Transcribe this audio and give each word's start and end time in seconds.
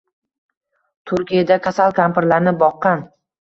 Turkiyada 1.11 1.59
kasal 1.67 1.93
kampirlarni 2.01 2.55
boqqan 2.65 3.07